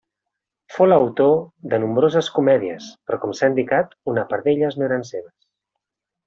Fou 0.75 0.87
l'autor 0.87 1.33
de 1.73 1.79
nombroses 1.83 2.29
comèdies, 2.37 2.87
però 3.11 3.21
com 3.27 3.37
s'ha 3.41 3.51
indicat 3.53 3.95
una 4.15 4.25
part 4.33 4.49
d'elles 4.49 4.81
no 4.81 4.89
eren 4.91 5.07
seves. 5.13 5.37